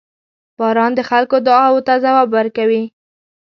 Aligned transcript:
•باران 0.59 0.91
د 0.95 0.99
خلکو 1.09 1.35
دعاوو 1.47 1.85
ته 1.87 1.93
ځواب 2.03 2.27
ورکوي. 2.37 2.83